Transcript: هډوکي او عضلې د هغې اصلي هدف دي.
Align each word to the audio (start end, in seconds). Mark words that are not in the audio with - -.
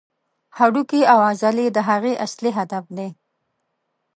هډوکي 0.57 1.01
او 1.11 1.19
عضلې 1.29 1.67
د 1.71 1.77
هغې 1.89 2.13
اصلي 2.25 2.51
هدف 2.57 2.85
دي. 2.97 3.09